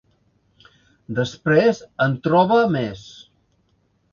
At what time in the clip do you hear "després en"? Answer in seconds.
1.19-2.17